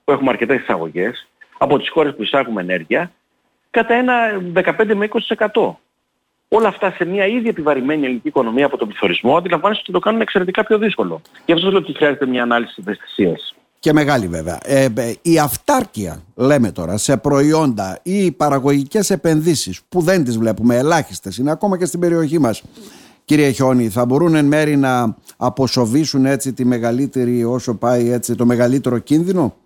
που 0.04 0.12
έχουμε 0.12 0.30
αρκετές 0.30 0.60
εισαγωγές, 0.60 1.28
από 1.58 1.78
τις 1.78 1.90
χώρες 1.90 2.14
που 2.14 2.22
εισάγουμε 2.22 2.60
ενέργεια, 2.60 3.12
κατά 3.70 3.94
ένα 3.94 4.14
15 4.54 4.94
με 4.94 5.08
20% 5.36 5.76
όλα 6.56 6.68
αυτά 6.68 6.90
σε 6.90 7.04
μια 7.04 7.26
ήδη 7.26 7.48
επιβαρημένη 7.48 8.04
ελληνική 8.04 8.28
οικονομία 8.28 8.66
από 8.66 8.76
τον 8.76 8.88
πληθωρισμό, 8.88 9.36
αντιλαμβάνεστε 9.36 9.82
ότι 9.82 9.92
το 9.92 9.98
κάνουν 9.98 10.20
εξαιρετικά 10.20 10.64
πιο 10.64 10.78
δύσκολο. 10.78 11.20
Γι' 11.46 11.52
αυτό 11.52 11.70
λέω 11.70 11.78
ότι 11.78 11.94
χρειάζεται 11.94 12.26
μια 12.26 12.42
ανάλυση 12.42 12.74
ευαισθησίας. 12.78 13.54
Και 13.78 13.92
μεγάλη 13.92 14.26
βέβαια. 14.26 14.58
Ε, 14.64 14.88
η 15.22 15.38
αυτάρκεια, 15.38 16.22
λέμε 16.34 16.72
τώρα, 16.72 16.96
σε 16.96 17.16
προϊόντα 17.16 18.00
ή 18.02 18.32
παραγωγικές 18.32 19.10
επενδύσεις 19.10 19.80
που 19.88 20.00
δεν 20.00 20.24
τις 20.24 20.38
βλέπουμε, 20.38 20.76
ελάχιστες 20.76 21.36
είναι 21.36 21.50
ακόμα 21.50 21.78
και 21.78 21.84
στην 21.84 22.00
περιοχή 22.00 22.38
μας, 22.38 22.62
κύριε 23.24 23.50
Χιόνι, 23.50 23.88
θα 23.88 24.04
μπορούν 24.04 24.34
εν 24.34 24.44
μέρη 24.44 24.76
να 24.76 25.16
αποσοβήσουν 25.36 26.26
έτσι 26.26 26.52
τη 26.52 26.64
μεγαλύτερη, 26.64 27.44
όσο 27.44 27.74
πάει 27.74 28.10
έτσι, 28.10 28.34
το 28.34 28.46
μεγαλύτερο 28.46 28.98
κίνδυνο; 28.98 29.56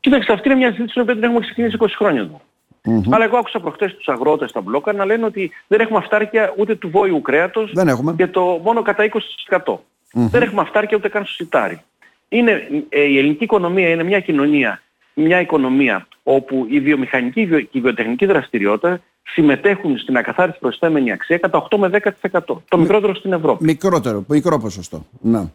Κοίταξε, 0.00 0.32
αυτή 0.32 0.48
είναι 0.48 0.56
μια 0.56 0.70
συζήτηση 0.70 1.00
που 1.00 1.06
δεν 1.06 1.22
έχουμε 1.22 1.40
ξεκινήσει 1.40 1.76
20 1.80 1.86
χρόνια 1.96 2.26
τώρα. 2.26 2.40
Mm-hmm. 2.84 3.10
Αλλά 3.10 3.24
εγώ 3.24 3.36
άκουσα 3.36 3.60
προχτές 3.60 3.94
τους 3.94 4.08
αγρότες 4.08 4.50
στα 4.50 4.60
μπλόκα 4.60 4.92
να 4.92 5.04
λένε 5.04 5.24
ότι 5.24 5.50
δεν 5.66 5.80
έχουμε 5.80 5.98
αυτάρκεια 5.98 6.54
ούτε 6.56 6.74
του 6.74 6.90
βόηου 6.90 7.20
κρέατος 7.20 7.72
δεν 7.74 7.88
έχουμε. 7.88 8.14
και 8.16 8.26
το 8.26 8.60
μόνο 8.64 8.82
κατά 8.82 9.08
20%. 9.48 9.56
Mm-hmm. 9.56 9.78
Δεν 10.12 10.42
έχουμε 10.42 10.60
αυτάρκεια 10.60 10.96
ούτε 10.96 11.08
καν 11.08 11.24
στο 11.24 11.32
σιτάρι. 11.32 11.80
Είναι, 12.28 12.68
ε, 12.88 13.00
η 13.02 13.18
ελληνική 13.18 13.44
οικονομία 13.44 13.88
είναι 13.88 14.02
μια 14.02 14.20
κοινωνία, 14.20 14.82
μια 15.14 15.40
οικονομία 15.40 16.06
όπου 16.22 16.66
η 16.70 16.80
βιομηχανική 16.80 17.46
και 17.46 17.68
η 17.70 17.80
βιοτεχνική 17.80 18.26
δραστηριότητα 18.26 19.00
συμμετέχουν 19.22 19.98
στην 19.98 20.16
ακαθάριστη 20.16 20.58
προσθέμενη 20.60 21.12
αξία 21.12 21.38
κατά 21.38 21.66
8 21.70 21.76
με 21.78 21.88
10%. 21.88 22.40
Το 22.68 22.78
μικρότερο 22.78 23.14
στην 23.14 23.32
Ευρώπη. 23.32 23.64
Μικρότερο, 23.64 24.24
μικρό 24.28 24.58
ποσοστό. 24.58 25.06
Να. 25.20 25.52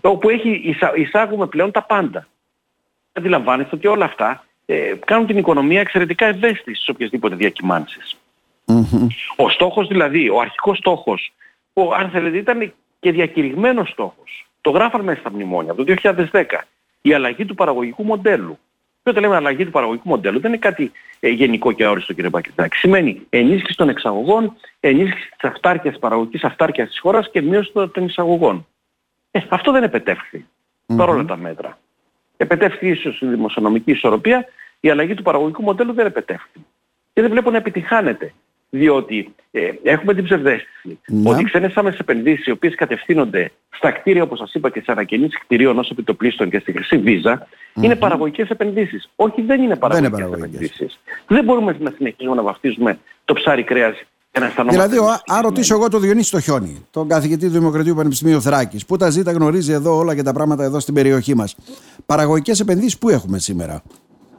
Όπου 0.00 0.28
έχει, 0.28 0.60
εισά, 0.64 0.92
εισάγουμε 0.96 1.46
πλέον 1.46 1.70
τα 1.70 1.82
πάντα. 1.82 2.26
Αντιλαμβάνεστε 3.12 3.76
ότι 3.76 3.86
όλα 3.86 4.04
αυτά 4.04 4.44
ε, 4.66 4.94
κάνουν 5.04 5.26
την 5.26 5.38
οικονομία 5.38 5.80
εξαιρετικά 5.80 6.26
ευαίσθητη 6.26 6.74
στις 6.74 6.88
οποιασδήποτε 6.88 7.34
διακυμάνσεις. 7.34 8.16
Mm-hmm. 8.66 9.06
Ο 9.36 9.48
στόχος 9.48 9.88
δηλαδή, 9.88 10.28
ο 10.28 10.40
αρχικός 10.40 10.78
στόχος, 10.78 11.32
που 11.72 11.92
αν 11.94 12.10
θέλετε 12.10 12.36
ήταν 12.36 12.72
και 13.00 13.12
διακηρυγμένος 13.12 13.88
στόχος, 13.88 14.46
το 14.60 14.70
γράφαν 14.70 15.00
μέσα 15.00 15.20
στα 15.20 15.30
μνημόνια 15.30 15.72
από 15.72 15.84
το 15.84 15.94
2010, 16.02 16.44
η 17.00 17.12
αλλαγή 17.12 17.44
του 17.44 17.54
παραγωγικού 17.54 18.04
μοντέλου. 18.04 18.58
Και 19.02 19.10
όταν 19.10 19.22
λέμε 19.22 19.36
αλλαγή 19.36 19.64
του 19.64 19.70
παραγωγικού 19.70 20.08
μοντέλου 20.08 20.40
δεν 20.40 20.50
είναι 20.50 20.60
κάτι 20.60 20.92
ε, 21.20 21.28
γενικό 21.28 21.72
και 21.72 21.84
αόριστο 21.84 22.12
κύριε 22.12 22.30
Πακετάκη. 22.30 22.76
Σημαίνει 22.76 23.26
ενίσχυση 23.28 23.76
των 23.76 23.88
εξαγωγών, 23.88 24.56
ενίσχυση 24.80 25.30
της 25.30 25.50
αυτάρκειας, 25.50 25.92
της 25.92 26.02
παραγωγικής 26.02 26.44
αυτάρκειας 26.44 26.88
της 26.88 26.98
χώρας 26.98 27.30
και 27.30 27.42
μείωση 27.42 27.72
των 27.72 28.04
εισαγωγών. 28.04 28.66
Ε, 29.30 29.40
αυτό 29.48 29.72
δεν 29.72 29.82
επετεύχθη 29.82 30.46
mm-hmm. 30.46 30.96
παρόλα 30.96 31.24
τα 31.24 31.36
μέτρα. 31.36 31.78
Επετεύχθη 32.36 32.88
ίσως 32.88 33.20
η 33.20 33.26
δημοσιονομική 33.26 33.90
ισορροπία, 33.90 34.46
η 34.80 34.90
αλλαγή 34.90 35.14
του 35.14 35.22
παραγωγικού 35.22 35.62
μοντέλου 35.62 35.92
δεν 35.92 36.06
επετεύχθη. 36.06 36.64
Και 37.12 37.20
δεν 37.20 37.30
βλέπω 37.30 37.50
να 37.50 37.56
επιτυχάνεται. 37.56 38.32
Διότι 38.70 39.34
ε, 39.50 39.70
έχουμε 39.82 40.14
την 40.14 40.24
ψευδέστηση 40.24 40.98
ναι. 41.06 41.30
ότι 41.30 41.40
οι 41.40 41.44
ξένες 41.44 41.76
άμεσες 41.76 42.00
επενδύσεις 42.00 42.46
οι 42.46 42.50
οποίες 42.50 42.74
κατευθύνονται 42.74 43.50
στα 43.70 43.90
κτίρια 43.90 44.22
όπως 44.22 44.38
σας 44.38 44.54
είπα 44.54 44.70
και 44.70 44.80
σε 44.80 44.92
ανακαινήσεις 44.92 45.40
κτηρίων 45.40 45.78
ως 45.78 45.90
επιτοπλίστων 45.90 46.50
και 46.50 46.58
στη 46.58 46.72
χρυσή 46.72 46.98
βίζα 46.98 47.46
mm-hmm. 47.46 47.82
είναι 47.82 47.96
παραγωγικές 47.96 48.48
επενδύσεις. 48.48 49.10
Όχι 49.16 49.42
δεν 49.42 49.62
είναι 49.62 49.76
παραγωγικές, 49.76 50.10
δεν 50.10 50.20
είναι 50.20 50.30
παραγωγικές. 50.30 50.70
επενδύσεις. 50.70 51.00
Δεν 51.26 51.44
μπορούμε 51.44 51.76
να 51.78 51.92
συνεχίσουμε 51.96 52.36
να 52.36 52.42
βαφτίζουμε 52.42 52.98
το 53.24 53.34
ψάρι 53.34 53.62
κρέας 53.62 54.04
Δηλαδή, 54.68 54.96
αν 55.26 55.42
ρωτήσω 55.42 55.74
εγώ 55.74 55.88
τον 55.88 56.00
Διονύση 56.00 56.30
το 56.30 56.40
Χιόνι, 56.40 56.86
τον 56.90 57.08
καθηγητή 57.08 57.46
του 57.46 57.52
Δημοκρατίου 57.52 57.94
Πανεπιστημίου 57.94 58.42
Θράκης, 58.42 58.86
που 58.86 58.96
τα 58.96 59.10
ζήτα 59.10 59.32
γνωρίζει 59.32 59.72
εδώ 59.72 59.96
όλα 59.96 60.14
και 60.14 60.22
τα 60.22 60.32
πράγματα 60.32 60.64
εδώ 60.64 60.80
στην 60.80 60.94
περιοχή 60.94 61.34
μας. 61.34 61.56
Παραγωγικές 62.06 62.60
επενδύσεις 62.60 62.98
που 62.98 63.08
έχουμε 63.08 63.38
σήμερα. 63.38 63.82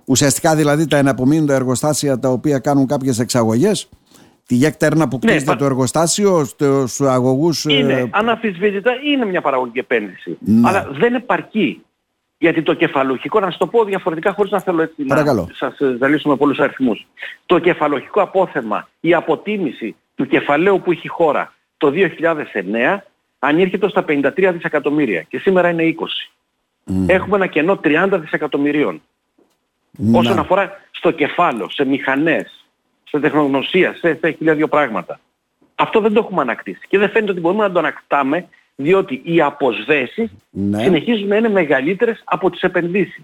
Ουσιαστικά 0.05 0.55
δηλαδή 0.55 0.87
τα 0.87 0.97
εναπομείνοντα 0.97 1.53
εργοστάσια 1.53 2.19
τα 2.19 2.29
οποία 2.29 2.59
κάνουν 2.59 2.87
κάποιες 2.87 3.19
εξαγωγές. 3.19 3.89
Τη 4.45 4.55
γέκτερνα 4.55 5.07
που 5.07 5.19
κτίζεται 5.19 5.51
ναι, 5.51 5.57
το 5.57 5.65
εργοστάσιο 5.65 6.45
στους 6.45 7.01
αγωγούς. 7.01 7.65
Είναι, 7.65 7.93
ε... 7.93 8.09
αναφυσβήτητα, 8.11 8.91
είναι 9.03 9.25
μια 9.25 9.41
παραγωγική 9.41 9.79
επένδυση. 9.79 10.37
Ναι. 10.39 10.67
Αλλά 10.69 10.87
δεν 10.91 11.13
επαρκεί. 11.13 11.81
Γιατί 12.37 12.61
το 12.61 12.73
κεφαλουχικό, 12.73 13.39
να 13.39 13.45
σας 13.45 13.57
το 13.57 13.67
πω 13.67 13.83
διαφορετικά 13.83 14.33
χωρίς 14.33 14.51
να 14.51 14.59
θέλω 14.59 14.81
έτσι 14.81 15.03
Παρακαλώ. 15.03 15.41
να 15.41 15.69
σας 15.69 15.97
ζαλίσω 15.99 16.29
με 16.29 16.35
πολλούς 16.35 16.59
αριθμούς. 16.59 17.07
Το 17.45 17.59
κεφαλουχικό 17.59 18.21
απόθεμα, 18.21 18.89
η 18.99 19.13
αποτίμηση 19.13 19.95
του 20.15 20.27
κεφαλαίου 20.27 20.81
που 20.81 20.91
έχει 20.91 21.01
η 21.03 21.09
χώρα 21.09 21.53
το 21.77 21.91
2009 21.95 22.97
ανήρχεται 23.39 23.89
στα 23.89 24.05
53 24.07 24.49
δισεκατομμύρια 24.53 25.21
και 25.21 25.39
σήμερα 25.39 25.69
είναι 25.69 25.95
20. 25.99 26.05
Έχουμε 27.07 27.35
ένα 27.35 27.47
κενό 27.47 27.79
30 27.83 28.07
δισεκατομμυρίων. 28.11 29.01
Να. 29.91 30.19
Όσον 30.19 30.39
αφορά 30.39 30.71
στο 30.91 31.11
κεφάλαιο, 31.11 31.69
σε 31.69 31.85
μηχανές, 31.85 32.65
σε 33.03 33.19
τεχνογνωσία, 33.19 33.93
σε, 33.93 34.17
σε 34.21 34.31
χίλια 34.31 34.55
δύο 34.55 34.67
πράγματα. 34.67 35.19
Αυτό 35.75 35.99
δεν 35.99 36.13
το 36.13 36.19
έχουμε 36.23 36.41
ανακτήσει 36.41 36.81
και 36.87 36.97
δεν 36.97 37.09
φαίνεται 37.09 37.31
ότι 37.31 37.41
μπορούμε 37.41 37.63
να 37.63 37.71
το 37.71 37.79
ανακτάμε 37.79 38.47
διότι 38.75 39.21
οι 39.23 39.41
αποσβέσεις 39.41 40.31
ναι. 40.49 40.83
συνεχίζουν 40.83 41.27
να 41.27 41.35
είναι 41.35 41.49
μεγαλύτερες 41.49 42.21
από 42.25 42.49
τις 42.49 42.61
επενδύσεις. 42.61 43.23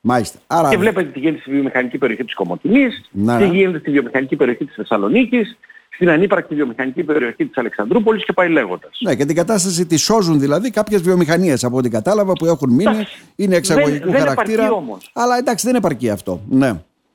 Μάλιστα. 0.00 0.38
Άρα... 0.46 0.68
Και 0.68 0.76
βλέπετε 0.76 1.08
τι 1.08 1.18
γίνεται 1.18 1.40
στη 1.40 1.50
βιομηχανική 1.50 1.98
περιοχή 1.98 2.24
της 2.24 2.34
Κομωτινής, 2.34 3.08
ναι. 3.10 3.38
τι 3.38 3.48
γίνεται 3.48 3.78
στη 3.78 3.90
βιομηχανική 3.90 4.36
περιοχή 4.36 4.64
της 4.64 4.74
Θεσσαλονίκης, 4.74 5.58
στην 5.96 6.10
ανύπαρκτη 6.10 6.54
βιομηχανική 6.54 7.02
περιοχή 7.02 7.46
της 7.46 7.56
Αλεξανδρούπολης 7.56 8.24
και 8.24 8.32
πάει 8.32 8.48
λέγοντας. 8.48 8.98
Ναι, 9.00 9.14
και 9.14 9.24
την 9.24 9.36
κατάσταση 9.36 9.86
τη 9.86 9.96
σώζουν 9.96 10.40
δηλαδή 10.40 10.70
κάποιες 10.70 11.02
βιομηχανίες 11.02 11.64
από 11.64 11.76
ό,τι 11.76 11.88
κατάλαβα 11.88 12.32
που 12.32 12.46
έχουν 12.46 12.72
μείνει, 12.72 13.06
είναι 13.36 13.56
εξαγωγικού 13.56 14.10
δεν, 14.10 14.20
χαρακτήρα. 14.20 14.62
Δεν 14.62 14.72
όμως. 14.72 15.10
Αλλά 15.12 15.36
εντάξει 15.36 15.66
δεν 15.66 15.74
επαρκεί 15.74 16.10
αυτό. 16.10 16.40
Ναι. 16.48 16.72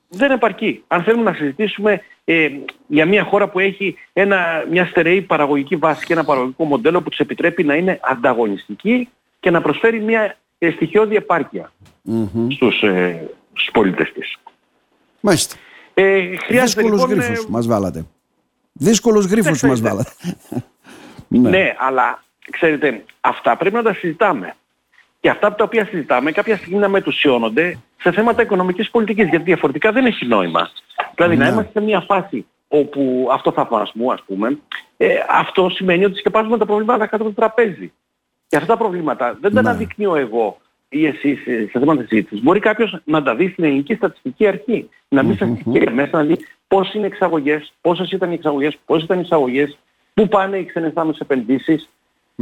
Δεν 0.10 0.32
επαρκεί. 0.32 0.84
Αν 0.88 1.04
θέλουμε 1.04 1.24
να 1.24 1.34
συζητήσουμε 1.34 2.02
ε, 2.26 2.50
για 2.88 3.06
μια 3.06 3.24
χώρα 3.24 3.50
που 3.50 3.60
έχει 3.60 3.96
ένα, 4.14 4.66
μια 4.70 4.86
στερεή 4.86 5.22
παραγωγική 5.22 5.76
βάση 5.76 6.06
και 6.06 6.14
ένα 6.14 6.24
παραγωγικό 6.24 6.64
μοντέλο 6.64 7.02
που 7.02 7.10
της 7.10 7.20
επιτρέπει 7.20 7.64
να 7.64 7.76
είναι 7.76 8.00
ανταγωνιστική 8.04 9.10
και 9.40 9.50
να 9.50 9.62
προσφέρει 9.62 10.02
μια 10.02 10.38
ε, 10.58 10.72
στοιχειώδη 10.72 11.16
επάρκεια 11.16 11.72
mm-hmm. 12.10 12.48
στους, 12.50 12.82
ε, 12.82 13.30
στους 13.54 13.70
πολίτες 13.72 14.12
της. 14.14 14.38
Μάλιστα. 15.20 15.56
Ε, 15.94 16.22
Δύσκολους 16.50 17.02
λοιπόν, 17.02 17.10
γρίφους 17.10 17.44
ε, 17.44 17.48
μας 17.50 17.68
βάλατε. 17.68 18.06
Δύσκολους 18.74 19.26
γρίφους 19.26 19.62
μας 19.62 19.82
βάλατε. 19.82 20.12
ναι. 21.28 21.50
ναι, 21.50 21.76
αλλά 21.78 22.24
ξέρετε, 22.52 23.04
αυτά 23.22 23.58
πρέπει 23.58 23.76
να 23.76 23.84
τα 23.84 23.94
συζητάμε. 23.94 24.56
Και 25.20 25.30
αυτά 25.30 25.56
τα 25.56 25.64
οποία 25.64 25.86
συζητάμε 25.86 26.32
κάποια 26.32 26.58
στιγμή 26.58 26.78
να 26.80 26.90
μετουσιώνονται 26.90 27.78
σε 28.02 28.12
θέματα 28.12 28.42
οικονομικής 28.42 28.90
πολιτικής, 28.90 29.28
γιατί 29.28 29.46
διαφορετικά 29.46 29.92
δεν 29.92 30.06
έχει 30.06 30.26
νόημα. 30.26 30.70
Δηλαδή 31.16 31.38
να 31.38 31.46
ναι. 31.46 31.52
είμαστε 31.52 31.72
σε 31.72 31.86
μια 31.86 32.00
φάση 32.00 32.46
όπου 32.68 33.28
αυτό 33.32 33.52
θα 33.52 33.66
θαυμασμού 33.66 34.12
ας 34.12 34.24
πούμε, 34.26 34.60
ε, 34.98 35.16
αυτό 35.30 35.70
σημαίνει 35.70 36.06
ότι 36.06 36.18
σκεπάζουμε 36.18 36.58
τα 36.58 36.66
προβλήματα 36.66 37.08
κάτω 37.08 37.24
από 37.24 37.34
το 37.34 37.42
τραπέζι. 37.42 37.92
Και 38.48 38.56
αυτά 38.56 38.68
τα 38.68 38.78
προβλήματα 38.78 39.38
δεν 39.42 39.54
τα 39.54 39.62
ναι. 39.62 39.70
αναδεικνύω 39.70 40.16
εγώ 40.16 40.58
ή 40.94 41.06
εσείς 41.06 41.40
σε 41.72 41.80
θέματα 41.80 42.06
συζήτησης. 42.08 42.44
Μπορεί 42.44 42.60
κάποιος 42.60 43.02
να 43.04 43.24
τα 43.24 43.36
δει 43.36 43.48
στην 43.48 43.64
ελληνική 43.64 43.94
στατιστική 43.94 44.48
αρχή. 44.48 44.90
Να 45.08 45.24
μπει 45.24 45.34
στατιστική 45.34 45.90
μέσα 45.90 46.18
να 46.18 46.24
δει 46.24 46.38
πώς 46.68 46.94
είναι 46.94 47.04
οι 47.04 47.08
εξαγωγές, 47.08 47.74
πόσες 47.82 48.12
ήταν 48.12 48.32
οι 48.32 48.34
εξαγωγές, 48.34 48.78
πόσες 48.86 49.04
ήταν 49.04 49.18
οι 49.18 49.22
εισαγωγές, 49.26 49.78
πού 50.14 50.28
πάνε 50.28 50.58
οι 50.58 50.66
ξένες 50.66 50.94
επενδύσεις, 51.20 51.90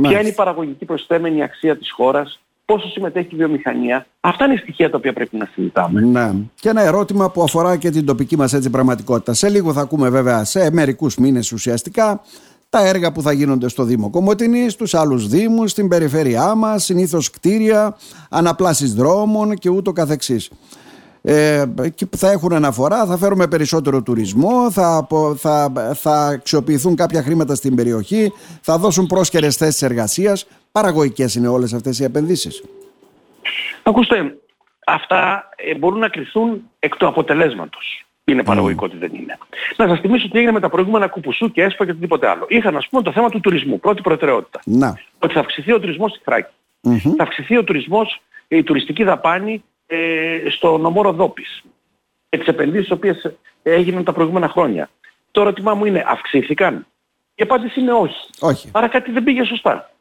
ποια 0.02 0.20
είναι 0.20 0.30
η 0.30 0.34
παραγωγική 0.34 0.86
προσθέμενη 0.86 1.44
αξία 1.44 1.78
της 1.78 1.92
χώρας, 1.92 2.40
πόσο 2.66 2.88
συμμετέχει 2.88 3.28
η 3.32 3.38
βιομηχανία. 3.38 4.06
Αυτά 4.20 4.46
είναι 4.46 4.56
στοιχεία 4.56 4.90
τα 4.90 4.98
οποία 4.98 5.14
πρέπει 5.14 5.38
να 5.38 5.50
συζητάμε. 5.54 6.02
Ναι. 6.02 6.32
Και 6.60 6.70
ένα 6.70 6.82
ερώτημα 6.82 7.32
που 7.32 7.44
αφορά 7.44 7.78
και 7.78 7.90
την 7.90 8.06
τοπική 8.06 8.38
μας 8.38 8.54
έτσι 8.54 8.70
πραγματικότητα. 8.70 9.34
Σε 9.34 9.50
λίγο 9.50 9.74
θα 9.74 9.82
ακούμε 9.82 10.10
βέβαια 10.10 10.44
σε 10.44 10.72
μερικούς 10.72 11.18
μήνες 11.18 11.52
ουσιαστικά 11.52 12.22
τα 12.70 12.88
έργα 12.88 13.12
που 13.12 13.22
θα 13.22 13.32
γίνονται 13.32 13.70
στο 13.70 13.84
Δήμο 13.84 14.10
Κομωτινής, 14.10 14.74
στους 14.74 14.94
άλλους 14.94 15.28
Δήμους, 15.28 15.72
στην 15.72 15.88
περιφέρειά 15.88 16.56
μας, 16.56 16.84
συνήθως 16.84 17.30
κτίρια, 17.30 17.98
αναπλάσεις 18.30 18.94
δρόμων 18.94 19.56
και 19.56 19.70
ούτω 19.70 19.92
καθεξής. 19.92 20.52
Ε, 21.22 21.66
θα 22.18 22.32
έχουν 22.32 22.54
αναφορά, 22.54 23.06
θα 23.06 23.18
φέρουμε 23.18 23.48
περισσότερο 23.48 24.02
τουρισμό, 24.02 24.72
θα, 24.72 25.08
θα, 25.36 25.72
θα 25.96 26.28
αξιοποιηθούν 26.28 26.96
κάποια 26.96 27.24
χρήματα 27.24 27.56
στην 27.56 27.76
περιοχή, 27.76 28.34
θα 28.62 28.78
δώσουν 28.78 29.06
πρόσκαιρες 29.06 29.56
θέσεις 29.56 29.82
εργασίας. 29.82 30.48
Παραγωγικές 30.72 31.36
είναι 31.36 31.48
όλες 31.48 31.74
αυτές 31.74 32.00
οι 32.00 32.04
επενδύσεις. 32.04 32.64
Ακούστε, 33.84 34.38
αυτά 34.86 35.50
ε, 35.56 35.76
μπορούν 35.76 36.00
να 36.00 36.10
κρυθούν 36.10 36.62
εκ 36.80 36.96
του 36.96 37.08
αποτελέσματος. 37.08 38.06
Είναι 38.32 38.44
παραγωγικό 38.44 38.86
ότι 38.86 38.98
δεν 38.98 39.12
είναι. 39.14 39.38
Να 39.76 39.88
σας 39.88 40.00
θυμίσω 40.00 40.30
τι 40.30 40.38
έγινε 40.38 40.52
με 40.52 40.60
τα 40.60 40.70
προηγούμενα 40.70 41.08
κουπουσού 41.08 41.52
και 41.52 41.62
έσπα 41.62 41.86
και 41.86 41.92
οτιδήποτε 41.92 42.28
άλλο. 42.28 42.46
Είχαν 42.50 42.78
ας 42.78 42.88
πούμε 42.90 43.02
το 43.02 43.12
θέμα 43.12 43.30
του 43.30 43.40
τουρισμού, 43.40 43.80
πρώτη 43.80 44.02
προτεραιότητα. 44.02 44.60
Να. 44.66 45.00
Ότι 45.20 45.34
θα 45.34 45.40
αυξηθεί 45.40 45.74
ο 45.74 45.80
τουρισμός 45.80 46.12
στη 46.12 46.20
Θράκη. 46.24 46.54
Mm-hmm. 46.84 47.14
Θα 47.18 47.24
αυξηθεί 47.24 47.58
ο 47.58 47.64
τουρισμός, 47.64 48.22
η 48.48 48.64
τουριστική 48.64 49.04
δαπάνη 49.04 49.64
ε, 49.88 49.98
στο 50.50 50.78
νομό 50.78 51.02
Ροδόπης. 51.02 51.64
Και 52.30 52.38
τις 52.38 52.48
επενδύσεις 52.48 52.88
οι 52.90 52.94
οποίες 52.94 53.36
έγιναν 53.64 54.04
τα 54.04 54.14
προηγούμενα 54.14 54.48
χρόνια. 54.48 54.90
Το 55.32 55.42
ερώτημά 55.42 55.74
μου 55.74 55.86
είναι 55.86 56.04
αυξήθηκαν; 56.08 56.88
Η 57.36 57.44
απάντηση 57.44 57.80
είναι 57.80 57.92
όχι. 57.92 58.30
όχι. 58.40 58.70
Άρα 58.74 58.88
κάτι 58.88 59.12
δεν 59.12 59.24
πήγε 59.24 59.44
σωστά. 59.44 59.92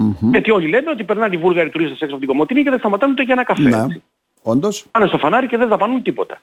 Mm-hmm. 0.00 0.30
Γιατί 0.30 0.50
όλοι 0.50 0.68
λένε 0.68 0.90
ότι 0.90 1.04
περνάνε 1.04 1.34
οι 1.34 1.38
Βούλγαροι 1.38 1.70
τουρίστες 1.70 2.00
έξω 2.00 2.14
από 2.14 2.18
την 2.18 2.28
Κομωτινή 2.28 2.62
και 2.62 2.70
δεν 2.70 2.78
σταματάνε 2.78 3.12
ούτε 3.12 3.22
για 3.22 3.34
ένα 3.34 3.44
καφέ. 3.44 3.62
Ναι. 3.62 3.86
Όντως. 4.42 4.86
Πάνε 4.90 5.06
στο 5.06 5.18
φανάρι 5.18 5.46
και 5.46 5.56
δεν 5.56 5.68
δαπανούν 5.68 6.02
τίποτα. 6.02 6.40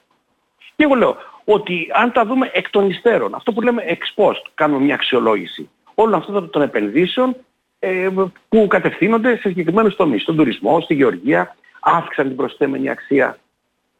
Και 0.76 0.84
εγώ 0.84 0.94
λέω 0.94 1.16
ότι 1.44 1.90
αν 1.92 2.12
τα 2.12 2.24
δούμε 2.24 2.50
εκ 2.52 2.70
των 2.70 2.90
υστέρων, 2.90 3.34
αυτό 3.34 3.52
που 3.52 3.60
λέμε 3.60 3.82
ex 3.88 4.24
post, 4.24 4.42
κάνουμε 4.54 4.84
μια 4.84 4.94
αξιολόγηση 4.94 5.70
όλων 5.98 6.14
αυτών 6.14 6.50
των 6.50 6.62
επενδύσεων 6.62 7.36
ε, 7.78 8.08
που 8.48 8.66
κατευθύνονται 8.66 9.36
σε 9.36 9.48
συγκεκριμένους 9.48 9.96
τομείς, 9.96 10.22
στον 10.22 10.36
τουρισμό, 10.36 10.80
στη 10.80 10.94
γεωργία, 10.94 11.56
αύξησαν 11.80 12.26
την 12.26 12.36
προσθέμενη 12.36 12.88
αξία 12.88 13.38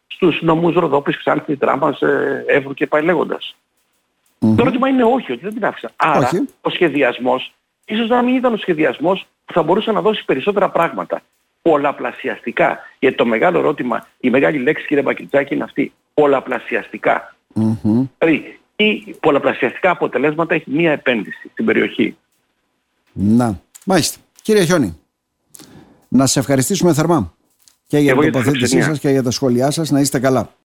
στους 0.07 0.43
νομούς 0.43 0.75
Ροδόπης, 0.75 1.19
Ξάνθη, 1.19 1.57
Τράμπας, 1.57 2.01
ε, 2.01 2.45
Εύρου 2.47 2.75
και 2.75 2.87
πάει 2.87 3.03
λέγοντας. 3.03 3.57
Mm-hmm. 4.41 4.55
Το 4.57 4.63
ερώτημα 4.63 4.89
είναι 4.89 5.05
όχι, 5.05 5.33
ότι 5.33 5.41
δεν 5.45 5.55
την 5.55 5.65
άφησαν. 5.65 5.91
Άρα 5.97 6.31
ο 6.61 6.71
σχεδιασμός, 6.71 7.53
ίσως 7.85 8.09
να 8.09 8.23
μην 8.23 8.35
ήταν 8.35 8.53
ο 8.53 8.57
σχεδιασμός 8.57 9.27
που 9.45 9.53
θα 9.53 9.63
μπορούσε 9.63 9.93
να 9.93 10.01
δώσει 10.01 10.25
περισσότερα 10.25 10.71
πράγματα. 10.71 11.23
πολλαπλασιαστικά. 11.63 12.79
Γιατί 12.99 13.17
το 13.17 13.27
μεγάλο 13.27 13.59
ερώτημα, 13.59 14.07
η 14.21 14.31
μεγάλη 14.31 14.59
λέξη 14.59 14.87
κύριε 14.87 15.03
Μπακριτζάκη 15.03 15.55
είναι 15.55 15.65
αυτή. 15.65 15.93
Πολλαπλασιαστικά. 16.21 17.37
Mm-hmm. 17.55 18.09
Δηλαδή, 18.19 18.59
ή 18.77 19.17
πολλαπλασιαστικά 19.21 19.91
αποτελέσματα 19.91 20.55
έχει 20.55 20.71
μία 20.71 20.93
επένδυση 20.93 21.49
στην 21.53 21.65
περιοχή. 21.65 22.17
Να, 23.13 23.61
μάλιστα. 23.85 24.19
Κύριε 24.43 24.65
Χιόνι, 24.65 24.99
να 26.09 26.27
σε 26.27 26.39
ευχαριστήσουμε 26.39 26.93
θερμά 26.95 27.35
και 27.87 27.99
για 27.99 28.17
την 28.17 28.33
τοποθέτησή 28.33 28.83
σας 28.83 28.99
και 28.99 29.09
για 29.09 29.23
τα 29.23 29.31
σχόλιά 29.31 29.71
σας. 29.71 29.91
Να 29.91 30.01
είστε 30.01 30.19
καλά. 30.19 30.51